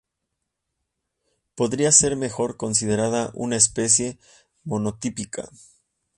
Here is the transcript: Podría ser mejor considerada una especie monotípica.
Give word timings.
Podría 1.53 1.91
ser 1.91 2.15
mejor 2.15 2.57
considerada 2.57 3.29
una 3.35 3.57
especie 3.57 4.17
monotípica. 4.63 5.47